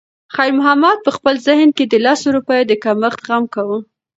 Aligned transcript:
خیر 0.35 0.51
محمد 0.59 0.97
په 1.05 1.11
خپل 1.17 1.35
ذهن 1.47 1.69
کې 1.77 1.85
د 1.87 1.93
لسو 2.05 2.27
روپیو 2.35 2.67
د 2.69 2.73
کمښت 2.83 3.19
غم 3.27 3.43
کاوه. 3.53 3.79